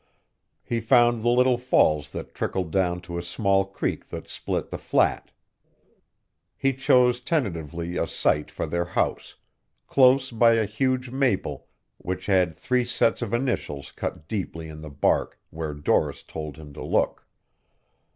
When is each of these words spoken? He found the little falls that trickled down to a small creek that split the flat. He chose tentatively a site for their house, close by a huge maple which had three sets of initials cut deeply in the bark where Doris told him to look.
He 0.63 0.81
found 0.81 1.21
the 1.21 1.29
little 1.29 1.59
falls 1.59 2.11
that 2.11 2.33
trickled 2.33 2.71
down 2.71 3.01
to 3.01 3.19
a 3.19 3.21
small 3.21 3.65
creek 3.65 4.09
that 4.09 4.27
split 4.27 4.71
the 4.71 4.79
flat. 4.79 5.29
He 6.57 6.73
chose 6.73 7.19
tentatively 7.21 7.97
a 7.97 8.07
site 8.07 8.49
for 8.49 8.65
their 8.65 8.85
house, 8.97 9.35
close 9.85 10.31
by 10.31 10.53
a 10.53 10.65
huge 10.65 11.11
maple 11.11 11.67
which 11.99 12.25
had 12.25 12.55
three 12.55 12.83
sets 12.83 13.21
of 13.21 13.31
initials 13.31 13.91
cut 13.91 14.27
deeply 14.27 14.67
in 14.69 14.81
the 14.81 14.89
bark 14.89 15.37
where 15.51 15.75
Doris 15.75 16.23
told 16.23 16.57
him 16.57 16.73
to 16.73 16.83
look. 16.83 17.27